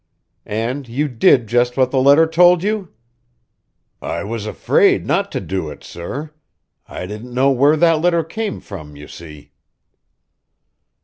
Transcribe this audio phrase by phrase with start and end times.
[0.47, 2.89] "And you did just what the letter told you?"
[4.01, 6.31] "I was afraid not to do it, sir.
[6.87, 9.51] I didn't know where that letter came from, you see."